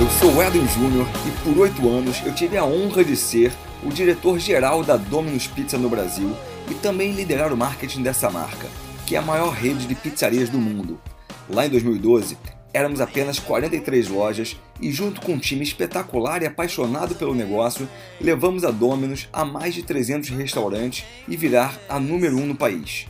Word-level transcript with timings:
Eu 0.00 0.08
sou 0.18 0.30
o 0.30 0.68
Júnior 0.68 1.06
e 1.26 1.30
por 1.42 1.58
oito 1.58 1.88
anos 1.88 2.22
eu 2.24 2.34
tive 2.34 2.56
a 2.56 2.64
honra 2.64 3.04
de 3.04 3.16
ser 3.16 3.52
o 3.82 3.90
diretor-geral 3.90 4.82
da 4.82 4.96
Domino's 4.96 5.46
Pizza 5.46 5.78
no 5.78 5.88
Brasil 5.88 6.34
e 6.70 6.74
também 6.74 7.12
liderar 7.12 7.52
o 7.52 7.56
marketing 7.56 8.02
dessa 8.02 8.30
marca, 8.30 8.66
que 9.06 9.16
é 9.16 9.18
a 9.18 9.22
maior 9.22 9.50
rede 9.50 9.86
de 9.86 9.94
pizzarias 9.94 10.48
do 10.48 10.58
mundo. 10.58 11.00
Lá 11.48 11.66
em 11.66 11.70
2012, 11.70 12.36
éramos 12.72 13.00
apenas 13.00 13.38
43 13.38 14.08
lojas 14.08 14.56
e, 14.80 14.90
junto 14.90 15.20
com 15.20 15.32
um 15.32 15.38
time 15.38 15.62
espetacular 15.62 16.42
e 16.42 16.46
apaixonado 16.46 17.14
pelo 17.14 17.34
negócio, 17.34 17.88
levamos 18.20 18.64
a 18.64 18.70
Domino's 18.70 19.28
a 19.32 19.44
mais 19.44 19.74
de 19.74 19.82
300 19.82 20.30
restaurantes 20.30 21.04
e 21.28 21.36
virar 21.36 21.78
a 21.88 21.98
número 21.98 22.36
um 22.38 22.46
no 22.46 22.54
país. 22.54 23.06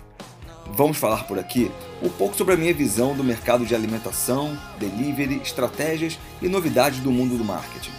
Vamos 0.73 0.97
falar 0.97 1.25
por 1.25 1.39
aqui 1.39 1.71
um 2.01 2.09
pouco 2.09 2.37
sobre 2.37 2.55
a 2.55 2.57
minha 2.57 2.73
visão 2.73 3.15
do 3.15 3.25
mercado 3.25 3.67
de 3.67 3.75
alimentação, 3.75 4.57
delivery, 4.79 5.41
estratégias 5.43 6.19
e 6.41 6.49
novidades 6.49 7.01
do 7.01 7.11
mundo 7.11 7.37
do 7.37 7.45
marketing. 7.45 7.91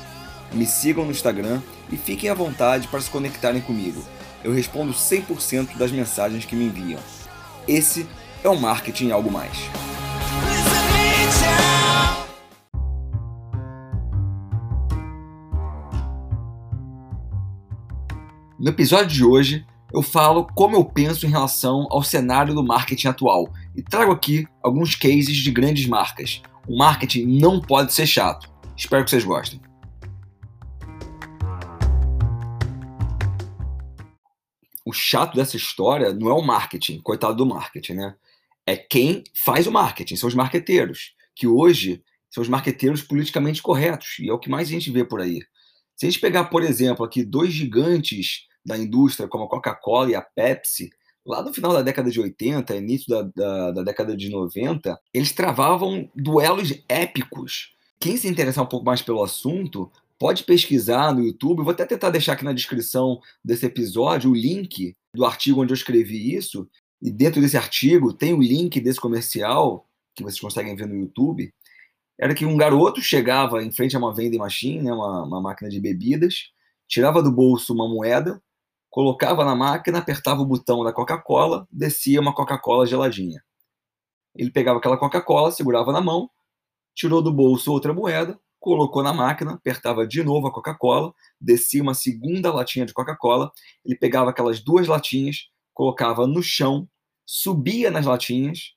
Me 0.53 0.65
sigam 0.65 1.05
no 1.05 1.11
Instagram 1.11 1.61
e 1.91 1.97
fiquem 1.97 2.29
à 2.29 2.33
vontade 2.33 2.87
para 2.87 3.01
se 3.01 3.09
conectarem 3.09 3.61
comigo. 3.61 4.01
Eu 4.43 4.53
respondo 4.53 4.93
100% 4.93 5.77
das 5.77 5.91
mensagens 5.91 6.45
que 6.45 6.55
me 6.55 6.65
enviam. 6.65 6.99
Esse 7.67 8.07
é 8.43 8.49
o 8.49 8.59
Marketing 8.59 9.11
Algo 9.11 9.31
Mais. 9.31 9.57
No 18.57 18.69
episódio 18.69 19.07
de 19.07 19.23
hoje, 19.25 19.65
eu 19.93 20.01
falo 20.01 20.47
como 20.55 20.75
eu 20.75 20.85
penso 20.85 21.25
em 21.25 21.29
relação 21.29 21.85
ao 21.89 22.01
cenário 22.01 22.53
do 22.53 22.63
marketing 22.63 23.07
atual 23.07 23.51
e 23.75 23.81
trago 23.81 24.11
aqui 24.11 24.47
alguns 24.63 24.95
cases 24.95 25.35
de 25.35 25.51
grandes 25.51 25.85
marcas. 25.85 26.41
O 26.67 26.77
marketing 26.77 27.25
não 27.25 27.59
pode 27.59 27.93
ser 27.93 28.07
chato. 28.07 28.49
Espero 28.75 29.03
que 29.03 29.09
vocês 29.09 29.25
gostem. 29.25 29.59
O 34.85 34.93
chato 34.93 35.35
dessa 35.35 35.57
história 35.57 36.13
não 36.13 36.29
é 36.29 36.33
o 36.33 36.41
marketing, 36.41 37.01
coitado 37.01 37.35
do 37.35 37.45
marketing, 37.45 37.93
né? 37.93 38.15
É 38.65 38.75
quem 38.77 39.23
faz 39.33 39.67
o 39.67 39.71
marketing, 39.71 40.15
são 40.15 40.27
os 40.27 40.35
marqueteiros, 40.35 41.13
que 41.35 41.47
hoje 41.47 42.03
são 42.29 42.41
os 42.41 42.49
marqueteiros 42.49 43.01
politicamente 43.01 43.61
corretos, 43.61 44.17
e 44.19 44.29
é 44.29 44.33
o 44.33 44.39
que 44.39 44.49
mais 44.49 44.69
a 44.69 44.71
gente 44.71 44.89
vê 44.89 45.03
por 45.03 45.19
aí. 45.19 45.41
Se 45.95 46.05
a 46.05 46.09
gente 46.09 46.19
pegar, 46.19 46.45
por 46.45 46.63
exemplo, 46.63 47.05
aqui 47.05 47.23
dois 47.23 47.51
gigantes 47.53 48.47
da 48.65 48.77
indústria, 48.77 49.27
como 49.27 49.45
a 49.45 49.49
Coca-Cola 49.49 50.11
e 50.11 50.15
a 50.15 50.21
Pepsi, 50.21 50.89
lá 51.25 51.41
no 51.41 51.53
final 51.53 51.73
da 51.73 51.81
década 51.81 52.09
de 52.09 52.19
80, 52.19 52.75
início 52.75 53.07
da, 53.09 53.21
da, 53.35 53.71
da, 53.71 53.83
década 53.83 54.15
de 54.15 54.29
90, 54.29 54.99
eles 55.13 55.31
travavam 55.31 56.09
duelos 56.15 56.73
épicos. 56.87 57.75
Quem 57.99 58.17
se 58.17 58.27
interessar 58.27 58.63
um 58.63 58.67
pouco 58.67 58.85
mais 58.85 59.01
pelo 59.01 59.23
assunto, 59.23 59.91
pode 60.17 60.43
pesquisar 60.43 61.13
no 61.13 61.23
YouTube. 61.23 61.63
Vou 61.63 61.71
até 61.71 61.85
tentar 61.85 62.09
deixar 62.09 62.33
aqui 62.33 62.45
na 62.45 62.53
descrição 62.53 63.19
desse 63.43 63.65
episódio 63.65 64.31
o 64.31 64.35
link 64.35 64.95
do 65.15 65.25
artigo 65.25 65.61
onde 65.61 65.71
eu 65.71 65.75
escrevi 65.75 66.35
isso. 66.35 66.69
E 67.01 67.11
dentro 67.11 67.41
desse 67.41 67.57
artigo 67.57 68.13
tem 68.13 68.33
o 68.33 68.41
link 68.41 68.79
desse 68.79 68.99
comercial, 68.99 69.87
que 70.15 70.23
vocês 70.23 70.39
conseguem 70.39 70.75
ver 70.75 70.87
no 70.87 70.95
YouTube. 70.95 71.51
Era 72.19 72.35
que 72.35 72.45
um 72.45 72.55
garoto 72.55 73.01
chegava 73.01 73.63
em 73.63 73.71
frente 73.71 73.95
a 73.95 73.99
uma 73.99 74.13
vending 74.13 74.37
machine, 74.37 74.83
né, 74.83 74.93
uma, 74.93 75.23
uma 75.23 75.41
máquina 75.41 75.69
de 75.69 75.79
bebidas, 75.79 76.51
tirava 76.87 77.23
do 77.23 77.31
bolso 77.31 77.73
uma 77.73 77.89
moeda, 77.89 78.39
colocava 78.91 79.45
na 79.45 79.55
máquina, 79.55 79.99
apertava 79.99 80.41
o 80.41 80.45
botão 80.45 80.83
da 80.83 80.91
Coca-Cola, 80.91 81.65
descia 81.71 82.19
uma 82.19 82.33
Coca-Cola 82.33 82.85
geladinha. 82.85 83.41
Ele 84.35 84.51
pegava 84.51 84.79
aquela 84.79 84.97
Coca-Cola, 84.97 85.49
segurava 85.51 85.93
na 85.93 86.01
mão, 86.01 86.29
tirou 86.93 87.21
do 87.21 87.31
bolso 87.31 87.71
outra 87.71 87.93
moeda, 87.93 88.37
colocou 88.59 89.01
na 89.01 89.13
máquina, 89.13 89.53
apertava 89.53 90.05
de 90.05 90.21
novo 90.21 90.47
a 90.47 90.53
Coca-Cola, 90.53 91.13
descia 91.39 91.81
uma 91.81 91.93
segunda 91.93 92.53
latinha 92.53 92.85
de 92.85 92.93
Coca-Cola, 92.93 93.51
ele 93.83 93.95
pegava 93.95 94.29
aquelas 94.29 94.59
duas 94.59 94.87
latinhas, 94.87 95.47
colocava 95.73 96.27
no 96.27 96.43
chão, 96.43 96.87
subia 97.25 97.89
nas 97.89 98.05
latinhas, 98.05 98.73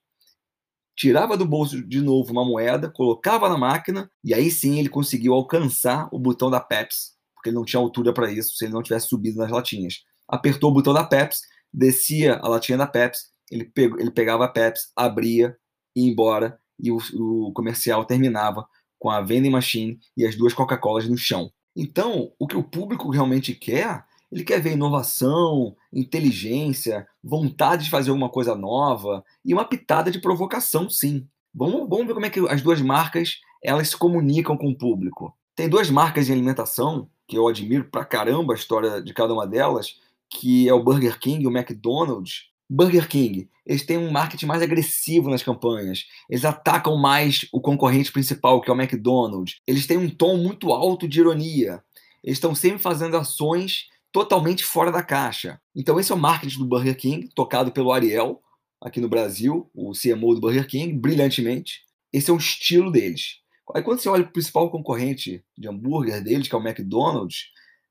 tirava 0.95 1.37
do 1.37 1.45
bolso 1.45 1.85
de 1.85 2.01
novo 2.01 2.31
uma 2.31 2.45
moeda, 2.45 2.89
colocava 2.89 3.49
na 3.49 3.59
máquina, 3.59 4.09
e 4.23 4.33
aí 4.33 4.49
sim 4.49 4.79
ele 4.79 4.89
conseguiu 4.89 5.35
alcançar 5.35 6.09
o 6.13 6.21
botão 6.21 6.49
da 6.49 6.61
Pepsi 6.61 7.15
porque 7.45 7.51
ele 7.51 7.57
não 7.57 7.65
tinha 7.65 7.79
altura 7.79 8.15
para 8.15 8.33
isso 8.33 8.57
se 8.57 8.65
ele 8.65 8.73
não 8.73 8.83
tivesse 8.83 9.09
subido 9.09 9.39
nas 9.39 9.51
latinhas. 9.51 10.03
Apertou 10.27 10.71
o 10.71 10.75
botão 10.75 10.95
da 10.95 11.05
Pepsi, 11.05 11.43
descia 11.71 12.37
a 12.37 12.49
latinha 12.49 12.79
da 12.79 12.87
Pepsi, 12.87 13.27
ele, 13.51 13.65
pegou, 13.67 14.01
ele 14.01 14.11
pegava 14.11 14.47
a 14.47 14.49
Pepsi, 14.49 14.89
abria, 14.97 15.55
ia 15.95 16.11
embora 16.11 16.59
e 16.81 16.91
o, 16.91 16.97
o 16.97 17.53
comercial 17.53 18.07
terminava 18.07 18.67
com 18.99 19.11
a 19.11 19.21
vending 19.21 19.51
machine 19.51 19.99
e 20.17 20.25
as 20.25 20.35
duas 20.35 20.55
Coca-Colas 20.55 21.07
no 21.07 21.19
chão. 21.19 21.53
Então, 21.77 22.33
o 22.39 22.47
que 22.47 22.57
o 22.57 22.63
público 22.63 23.11
realmente 23.11 23.53
quer, 23.53 24.03
ele 24.33 24.43
quer 24.43 24.63
ver 24.63 24.73
inovação, 24.73 25.77
inteligência, 25.93 27.07
vontade 27.23 27.85
de 27.85 27.91
fazer 27.91 28.09
alguma 28.09 28.31
coisa 28.31 28.55
nova 28.55 29.23
e 29.45 29.53
uma 29.53 29.67
pitada 29.67 30.11
de 30.11 30.21
provocação, 30.21 30.89
sim. 30.89 31.29
Vamos, 31.53 31.89
vamos 31.91 32.07
ver 32.07 32.15
como 32.15 32.25
é 32.25 32.31
que 32.31 32.41
as 32.49 32.63
duas 32.63 32.81
marcas 32.81 33.41
elas 33.63 33.91
se 33.91 33.97
comunicam 33.97 34.57
com 34.57 34.71
o 34.71 34.77
público. 34.77 35.37
Tem 35.55 35.69
duas 35.69 35.91
marcas 35.91 36.27
de 36.27 36.33
alimentação 36.33 37.09
que 37.27 37.37
eu 37.37 37.49
admiro 37.49 37.85
pra 37.85 38.05
caramba 38.05 38.53
a 38.53 38.57
história 38.57 39.03
de 39.03 39.13
cada 39.15 39.33
uma 39.33 39.47
delas, 39.47 39.99
que 40.29 40.69
é 40.69 40.75
o 40.75 40.83
Burger 40.83 41.19
King 41.19 41.45
e 41.45 41.47
o 41.47 41.57
McDonald's. 41.57 42.49
Burger 42.69 43.09
King, 43.09 43.49
eles 43.67 43.85
têm 43.85 43.97
um 43.97 44.11
marketing 44.11 44.47
mais 44.47 44.63
agressivo 44.63 45.31
nas 45.31 45.43
campanhas. 45.43 46.07
Eles 46.29 46.45
atacam 46.45 46.97
mais 46.97 47.47
o 47.53 47.61
concorrente 47.61 48.11
principal, 48.11 48.61
que 48.61 48.71
é 48.71 48.73
o 48.73 48.81
McDonald's. 48.81 49.61
Eles 49.67 49.87
têm 49.87 49.97
um 49.97 50.11
tom 50.11 50.37
muito 50.37 50.73
alto 50.73 51.07
de 51.07 51.21
ironia. 51.21 51.83
Eles 52.23 52.37
estão 52.37 52.55
sempre 52.55 52.79
fazendo 52.79 53.17
ações 53.17 53.89
totalmente 54.11 54.65
fora 54.65 54.93
da 54.93 55.03
caixa. 55.03 55.61
Então 55.75 55.99
esse 55.99 56.13
é 56.13 56.15
o 56.15 56.19
marketing 56.19 56.59
do 56.59 56.67
Burger 56.67 56.97
King, 56.97 57.29
tocado 57.35 57.73
pelo 57.73 57.93
Ariel, 57.93 58.41
aqui 58.81 59.01
no 59.01 59.09
Brasil, 59.09 59.71
o 59.75 59.93
CMO 59.93 60.35
do 60.35 60.41
Burger 60.41 60.67
King, 60.67 60.93
brilhantemente. 60.93 61.83
Esse 62.13 62.31
é 62.31 62.33
o 62.33 62.37
estilo 62.37 62.93
deles. 62.93 63.41
Aí 63.75 63.83
quando 63.83 64.01
você 64.01 64.09
olha 64.09 64.23
para 64.25 64.31
o 64.31 64.33
principal 64.33 64.71
concorrente 64.71 65.45
de 65.57 65.69
hambúrguer 65.69 66.23
deles, 66.23 66.49
que 66.49 66.55
é 66.55 66.59
o 66.59 66.67
McDonald's, 66.67 67.45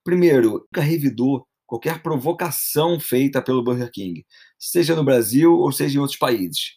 primeiro, 0.04 0.68
nunca 0.72 0.82
revidou 0.82 1.48
qualquer 1.66 2.04
provocação 2.04 3.00
feita 3.00 3.42
pelo 3.42 3.64
Burger 3.64 3.90
King, 3.92 4.26
seja 4.60 4.96
no 4.96 5.04
Brasil 5.04 5.54
ou 5.54 5.72
seja 5.72 5.98
em 5.98 6.02
outros 6.02 6.20
países. 6.20 6.74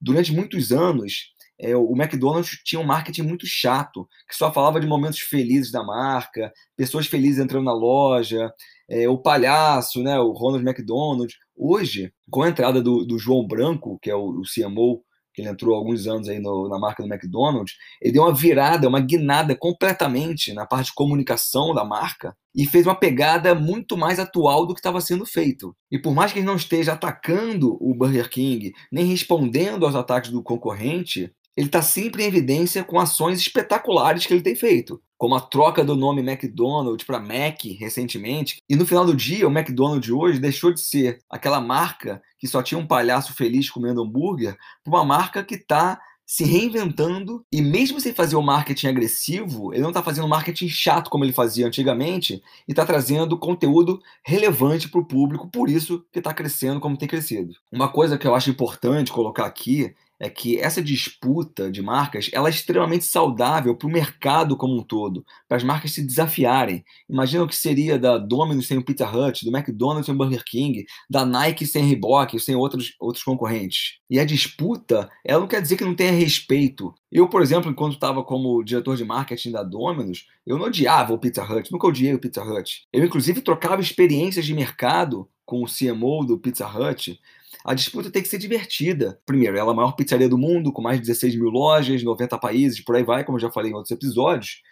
Durante 0.00 0.32
muitos 0.32 0.72
anos, 0.72 1.34
é, 1.60 1.76
o 1.76 1.92
McDonald's 1.92 2.58
tinha 2.64 2.80
um 2.80 2.84
marketing 2.86 3.22
muito 3.22 3.46
chato, 3.46 4.08
que 4.28 4.36
só 4.36 4.52
falava 4.52 4.80
de 4.80 4.86
momentos 4.86 5.18
felizes 5.18 5.72
da 5.72 5.82
marca, 5.82 6.52
pessoas 6.76 7.06
felizes 7.06 7.40
entrando 7.40 7.64
na 7.64 7.74
loja, 7.74 8.52
é, 8.88 9.08
o 9.08 9.18
palhaço, 9.18 10.02
né, 10.02 10.18
o 10.20 10.32
Ronald 10.32 10.64
McDonald. 10.64 11.34
Hoje, 11.56 12.12
com 12.30 12.42
a 12.42 12.48
entrada 12.48 12.80
do, 12.80 13.04
do 13.04 13.18
João 13.18 13.46
Branco, 13.46 13.98
que 14.00 14.10
é 14.10 14.14
o, 14.14 14.40
o 14.40 14.42
CMO 14.42 15.02
que 15.38 15.42
ele 15.42 15.50
entrou 15.50 15.74
há 15.74 15.78
alguns 15.78 16.08
anos 16.08 16.28
aí 16.28 16.40
no, 16.40 16.68
na 16.68 16.80
marca 16.80 17.00
do 17.00 17.08
McDonald's, 17.08 17.76
ele 18.02 18.14
deu 18.14 18.24
uma 18.24 18.34
virada, 18.34 18.88
uma 18.88 18.98
guinada 18.98 19.54
completamente 19.54 20.52
na 20.52 20.66
parte 20.66 20.86
de 20.86 20.94
comunicação 20.94 21.72
da 21.72 21.84
marca 21.84 22.36
e 22.52 22.66
fez 22.66 22.84
uma 22.84 22.94
pegada 22.94 23.54
muito 23.54 23.96
mais 23.96 24.18
atual 24.18 24.66
do 24.66 24.74
que 24.74 24.80
estava 24.80 25.00
sendo 25.00 25.24
feito. 25.24 25.76
E 25.92 25.96
por 25.96 26.12
mais 26.12 26.32
que 26.32 26.40
ele 26.40 26.46
não 26.46 26.56
esteja 26.56 26.94
atacando 26.94 27.78
o 27.80 27.94
Burger 27.94 28.28
King, 28.28 28.72
nem 28.90 29.06
respondendo 29.06 29.86
aos 29.86 29.94
ataques 29.94 30.32
do 30.32 30.42
concorrente, 30.42 31.32
ele 31.58 31.66
está 31.66 31.82
sempre 31.82 32.22
em 32.22 32.26
evidência 32.26 32.84
com 32.84 33.00
ações 33.00 33.40
espetaculares 33.40 34.24
que 34.24 34.32
ele 34.32 34.44
tem 34.44 34.54
feito, 34.54 35.02
como 35.16 35.34
a 35.34 35.40
troca 35.40 35.82
do 35.82 35.96
nome 35.96 36.20
McDonald's 36.20 37.04
para 37.04 37.18
Mac 37.18 37.64
recentemente. 37.80 38.62
E 38.70 38.76
no 38.76 38.86
final 38.86 39.04
do 39.04 39.12
dia, 39.12 39.44
o 39.44 39.50
McDonald's 39.50 40.08
hoje 40.08 40.38
deixou 40.38 40.72
de 40.72 40.80
ser 40.80 41.18
aquela 41.28 41.60
marca 41.60 42.22
que 42.38 42.46
só 42.46 42.62
tinha 42.62 42.78
um 42.78 42.86
palhaço 42.86 43.34
feliz 43.34 43.68
comendo 43.68 44.00
hambúrguer 44.00 44.56
para 44.84 44.94
uma 44.94 45.04
marca 45.04 45.42
que 45.42 45.56
está 45.56 46.00
se 46.24 46.44
reinventando 46.44 47.44
e 47.50 47.60
mesmo 47.60 48.00
sem 48.00 48.12
fazer 48.12 48.36
o 48.36 48.42
marketing 48.42 48.86
agressivo, 48.86 49.72
ele 49.72 49.82
não 49.82 49.88
está 49.88 50.02
fazendo 50.02 50.28
marketing 50.28 50.68
chato 50.68 51.10
como 51.10 51.24
ele 51.24 51.32
fazia 51.32 51.66
antigamente 51.66 52.40
e 52.68 52.70
está 52.70 52.86
trazendo 52.86 53.36
conteúdo 53.36 54.00
relevante 54.22 54.88
para 54.88 55.00
o 55.00 55.04
público, 55.04 55.48
por 55.50 55.68
isso 55.68 56.04
que 56.12 56.20
está 56.20 56.32
crescendo 56.32 56.78
como 56.78 56.96
tem 56.96 57.08
crescido. 57.08 57.54
Uma 57.72 57.88
coisa 57.88 58.16
que 58.16 58.28
eu 58.28 58.34
acho 58.34 58.50
importante 58.50 59.10
colocar 59.10 59.46
aqui 59.46 59.92
é 60.20 60.28
que 60.28 60.58
essa 60.58 60.82
disputa 60.82 61.70
de 61.70 61.80
marcas 61.80 62.28
ela 62.32 62.48
é 62.48 62.50
extremamente 62.50 63.04
saudável 63.04 63.76
para 63.76 63.86
o 63.86 63.90
mercado 63.90 64.56
como 64.56 64.76
um 64.76 64.82
todo, 64.82 65.24
para 65.48 65.56
as 65.56 65.64
marcas 65.64 65.92
se 65.92 66.04
desafiarem. 66.04 66.84
Imagina 67.08 67.44
o 67.44 67.48
que 67.48 67.54
seria 67.54 67.98
da 67.98 68.18
Domino's 68.18 68.66
sem 68.66 68.78
o 68.78 68.84
Pizza 68.84 69.08
Hut, 69.08 69.44
do 69.44 69.56
McDonald's 69.56 70.06
sem 70.06 70.14
o 70.14 70.18
Burger 70.18 70.44
King, 70.44 70.84
da 71.08 71.24
Nike 71.24 71.66
sem 71.66 71.84
Reebok, 71.84 72.38
sem 72.40 72.56
outros, 72.56 72.94
outros 72.98 73.22
concorrentes. 73.22 73.98
E 74.10 74.18
a 74.18 74.24
disputa, 74.24 75.08
ela 75.24 75.40
não 75.40 75.48
quer 75.48 75.62
dizer 75.62 75.76
que 75.76 75.84
não 75.84 75.94
tenha 75.94 76.12
respeito. 76.12 76.92
Eu, 77.10 77.28
por 77.28 77.40
exemplo, 77.40 77.70
enquanto 77.70 77.94
estava 77.94 78.24
como 78.24 78.62
diretor 78.62 78.96
de 78.96 79.04
marketing 79.04 79.52
da 79.52 79.62
Domino's, 79.62 80.26
eu 80.46 80.58
não 80.58 80.66
odiava 80.66 81.12
o 81.12 81.18
Pizza 81.18 81.44
Hut, 81.44 81.70
nunca 81.70 81.86
odiei 81.86 82.14
o 82.14 82.18
Pizza 82.18 82.42
Hut. 82.42 82.86
Eu, 82.92 83.04
inclusive, 83.04 83.40
trocava 83.40 83.80
experiências 83.80 84.44
de 84.44 84.54
mercado 84.54 85.28
com 85.44 85.62
o 85.62 85.66
CMO 85.66 86.26
do 86.26 86.38
Pizza 86.38 86.66
Hut 86.66 87.18
a 87.64 87.74
disputa 87.74 88.10
tem 88.10 88.22
que 88.22 88.28
ser 88.28 88.38
divertida. 88.38 89.20
Primeiro, 89.26 89.56
ela 89.56 89.70
é 89.70 89.72
a 89.72 89.76
maior 89.76 89.92
pizzaria 89.92 90.28
do 90.28 90.38
mundo, 90.38 90.72
com 90.72 90.82
mais 90.82 91.00
de 91.00 91.06
16 91.06 91.36
mil 91.36 91.50
lojas, 91.50 92.02
90 92.02 92.38
países, 92.38 92.80
por 92.80 92.96
aí 92.96 93.02
vai, 93.02 93.24
como 93.24 93.36
eu 93.36 93.42
já 93.42 93.50
falei 93.50 93.70
em 93.70 93.74
outros 93.74 93.90
episódios. 93.90 94.62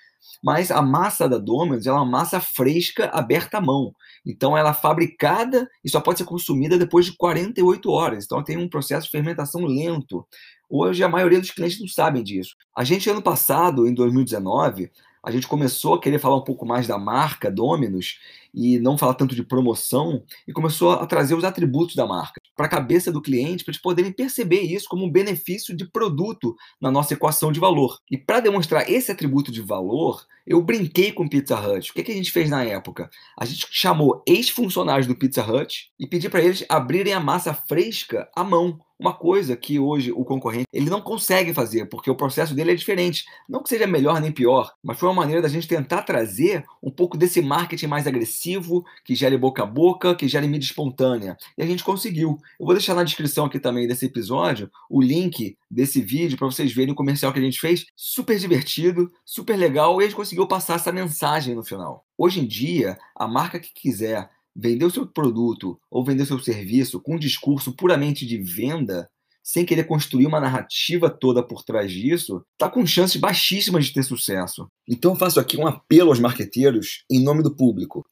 Mas 0.43 0.71
a 0.71 0.83
massa 0.83 1.29
da 1.29 1.39
Domino's 1.39 1.87
é 1.87 1.93
uma 1.93 2.05
massa 2.05 2.41
fresca, 2.41 3.11
aberta 3.13 3.59
à 3.59 3.61
mão. 3.61 3.95
Então 4.25 4.57
ela 4.57 4.71
é 4.71 4.75
fabricada 4.75 5.69
e 5.85 5.89
só 5.89 6.01
pode 6.01 6.19
ser 6.19 6.25
consumida 6.25 6.79
depois 6.79 7.07
de 7.07 7.17
48 7.17 7.91
horas. 7.91 8.25
Então 8.25 8.43
tem 8.43 8.57
um 8.57 8.69
processo 8.69 9.07
de 9.07 9.13
fermentação 9.13 9.65
lento. 9.65 10.27
Hoje 10.69 11.03
a 11.05 11.09
maioria 11.09 11.41
dos 11.41 11.51
clientes 11.51 11.81
não 11.81 11.89
sabem 11.89 12.23
disso. 12.23 12.55
A 12.77 12.85
gente 12.85 13.09
ano 13.09 13.23
passado, 13.23 13.87
em 13.87 13.95
2019, 13.95 14.91
a 15.23 15.31
gente 15.31 15.47
começou 15.47 15.95
a 15.95 16.01
querer 16.01 16.19
falar 16.19 16.37
um 16.37 16.45
pouco 16.45 16.67
mais 16.67 16.87
da 16.87 16.99
marca 16.99 17.51
Dominus 17.51 18.19
e 18.55 18.79
não 18.79 18.99
falar 18.99 19.15
tanto 19.15 19.35
de 19.35 19.43
promoção 19.43 20.23
e 20.47 20.53
começou 20.53 20.93
a 20.93 21.07
trazer 21.07 21.35
os 21.35 21.45
atributos 21.45 21.95
da 21.95 22.07
marca 22.07 22.41
para 22.57 22.67
a 22.67 22.71
cabeça 22.71 23.13
do 23.13 23.21
cliente 23.21 23.63
para 23.63 23.73
eles 23.73 23.81
poderem 23.81 24.11
perceber 24.11 24.61
isso 24.61 24.89
como 24.89 25.05
um 25.05 25.11
benefício 25.11 25.77
de 25.77 25.89
produto 25.89 26.57
na 26.81 26.91
nossa 26.91 27.15
equação 27.15 27.53
de 27.53 27.61
valor. 27.61 27.99
E 28.11 28.17
para 28.17 28.41
demonstrar 28.41 28.91
esse 28.91 29.13
atributo 29.13 29.53
de 29.53 29.61
valor, 29.61 30.25
eu 30.47 30.63
brinquei 30.63 31.13
com 31.13 31.25
o 31.25 31.29
Pizza 31.29 31.59
Hut. 31.61 31.91
O 31.91 31.95
que, 31.95 32.03
que 32.03 32.13
a 32.13 32.15
gente 32.15 32.33
fez 32.33 32.49
na 32.49 32.65
época? 32.65 33.11
A 33.39 33.45
gente 33.45 33.67
chamou 33.71 34.23
ex-funcionários 34.27 35.07
do 35.07 35.17
Pizza 35.17 35.45
Hut 35.45 35.91
e 35.99 36.07
pedi 36.07 36.29
para 36.29 36.43
eles 36.43 36.65
abrirem 36.69 37.13
a 37.13 37.21
massa 37.21 37.53
fresca 37.53 38.29
à 38.35 38.43
mão 38.43 38.81
uma 38.99 39.13
coisa 39.13 39.57
que 39.57 39.79
hoje 39.79 40.13
o 40.13 40.25
concorrente 40.25 40.67
ele 40.73 40.91
não 40.91 41.01
consegue 41.01 41.53
fazer, 41.53 41.87
porque 41.87 42.11
o 42.11 42.15
processo 42.15 42.55
dele 42.55 42.73
é 42.73 42.75
diferente. 42.75 43.25
Não 43.49 43.63
que 43.63 43.69
seja 43.69 43.87
melhor 43.87 44.21
nem 44.21 44.33
pior, 44.33 44.73
mas 44.83 44.99
foi 44.99 45.09
uma 45.09 45.15
maneira 45.15 45.43
da 45.43 45.49
gente 45.49 45.69
tentar 45.69 46.03
trazer 46.03 46.65
um 46.83 46.91
pouco 46.91 47.17
desse 47.17 47.41
marketing 47.43 47.87
mais 47.87 48.07
agressivo, 48.07 48.85
que 49.05 49.15
gere 49.15 49.37
boca 49.37 49.63
a 49.63 49.67
boca, 49.67 50.15
que 50.15 50.29
gere 50.29 50.47
mídia 50.47 50.67
espontânea. 50.67 51.37
E 51.57 51.63
a 51.63 51.67
gente 51.67 51.85
conseguiu. 51.85 52.39
Eu 52.59 52.67
vou 52.67 52.75
deixar 52.75 52.95
na 52.95 53.05
descrição 53.05 53.47
aqui 53.47 53.59
também 53.59 53.87
desse 53.87 54.07
episódio 54.07 54.71
o 54.89 55.01
link 55.01 55.57
desse 55.71 56.01
vídeo 56.01 56.39
para 56.39 56.47
vocês 56.47 56.73
verem 56.73 56.93
o 56.93 56.97
comercial 56.97 57.33
que 57.33 57.39
a 57.39 57.43
gente 57.43 57.61
fez. 57.61 57.87
Super 57.95 58.39
divertido, 58.39 59.13
super 59.25 59.57
legal, 59.57 60.01
e 60.01 60.05
a 60.05 60.07
gente 60.07 60.17
conseguiu 60.17 60.47
passar 60.47 60.77
essa 60.77 60.93
mensagem 60.93 61.55
no 61.55 61.65
final. 61.65 62.05
Hoje 62.17 62.41
em 62.41 62.47
dia, 62.47 62.97
a 63.15 63.29
marca 63.29 63.61
que 63.61 63.75
quiser 63.75 64.31
vender 64.57 64.87
o 64.87 64.91
seu 64.91 65.07
produto 65.07 65.79
ou 65.91 66.05
vender 66.05 66.23
o 66.23 66.27
seu 66.27 66.39
serviço 66.39 67.01
com 67.01 67.17
um 67.17 67.19
discurso 67.19 67.73
puramente 67.73 68.25
de 68.27 68.39
venda, 68.39 69.09
sem 69.43 69.65
querer 69.65 69.85
construir 69.85 70.27
uma 70.27 70.41
narrativa 70.41 71.11
toda 71.11 71.43
por 71.43 71.63
trás 71.63 71.93
disso, 71.93 72.43
está 72.53 72.69
com 72.69 72.87
chances 72.87 73.21
baixíssimas 73.21 73.87
de 73.87 73.93
ter 73.93 74.03
sucesso. 74.03 74.67
Então 74.89 75.15
faço 75.15 75.39
aqui 75.39 75.57
um 75.57 75.67
apelo 75.67 76.11
aos 76.11 76.19
marqueteiros 76.19 77.05
em 77.11 77.23
nome 77.23 77.43
do 77.43 77.55
público. 77.55 78.05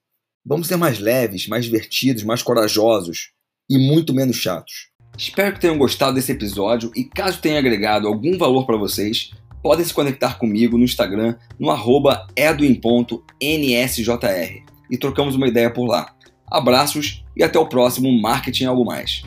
Vamos 0.45 0.69
ser 0.69 0.77
mais 0.77 0.99
leves, 0.99 1.49
mais 1.49 1.65
divertidos, 1.65 2.23
mais 2.23 2.43
corajosos 2.43 3.31
e 3.69 3.79
muito 3.79 4.13
menos 4.13 4.37
chatos. 4.37 4.91
Espero 5.17 5.55
que 5.55 5.61
tenham 5.61 5.79
gostado 5.79 6.15
desse 6.15 6.33
episódio 6.33 6.91
e 6.95 7.05
caso 7.05 7.41
tenha 7.41 7.59
agregado 7.59 8.07
algum 8.07 8.37
valor 8.37 8.67
para 8.67 8.77
vocês, 8.77 9.31
podem 9.63 9.85
se 9.85 9.95
conectar 9.95 10.39
comigo 10.39 10.77
no 10.77 10.85
Instagram 10.85 11.37
no 11.59 11.71
arroba 11.71 12.27
edwin.nsjr 12.37 13.25
e 14.91 14.99
trocamos 14.99 15.35
uma 15.35 15.49
ideia 15.49 15.73
por 15.73 15.87
lá. 15.87 16.14
Abraços 16.47 17.25
e 17.37 17.43
até 17.43 17.59
o 17.59 17.67
próximo 17.67 18.11
Marketing 18.21 18.65
Algo 18.65 18.85
Mais. 18.85 19.23